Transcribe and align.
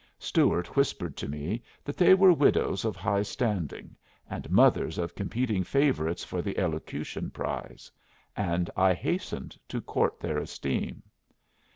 Stuart 0.17 0.75
whispered 0.75 1.15
to 1.17 1.27
me 1.27 1.61
that 1.85 1.95
they 1.95 2.15
were 2.15 2.33
widows 2.33 2.85
of 2.85 2.95
high 2.95 3.21
standing, 3.21 3.95
and 4.27 4.49
mothers 4.49 4.97
of 4.97 5.13
competing 5.13 5.63
favorites 5.63 6.23
for 6.23 6.41
the 6.41 6.57
elocution 6.57 7.29
prize; 7.29 7.91
and 8.35 8.67
I 8.75 8.95
hastened 8.95 9.59
to 9.67 9.79
court 9.79 10.19
their 10.19 10.39
esteem. 10.39 11.03